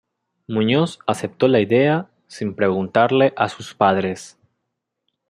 Muñoz 0.47 0.97
aceptó 1.05 1.47
la 1.47 1.59
idea 1.59 2.09
sin 2.25 2.55
preguntarle 2.55 3.33
a 3.37 3.49
sus 3.49 3.75
padres. 3.75 4.35